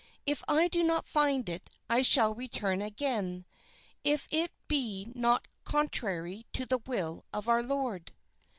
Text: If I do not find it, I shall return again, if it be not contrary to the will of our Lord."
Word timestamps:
If 0.25 0.41
I 0.47 0.67
do 0.67 0.81
not 0.83 1.07
find 1.07 1.47
it, 1.47 1.69
I 1.87 2.01
shall 2.01 2.33
return 2.33 2.81
again, 2.81 3.45
if 4.03 4.27
it 4.31 4.51
be 4.67 5.11
not 5.13 5.47
contrary 5.63 6.47
to 6.53 6.65
the 6.65 6.79
will 6.79 7.23
of 7.31 7.47
our 7.47 7.61
Lord." 7.61 8.11